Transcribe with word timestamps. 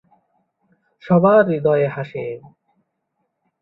সবার 1.03 1.41
হৃদয়ে 1.47 1.87
হাসে।। 1.87 2.25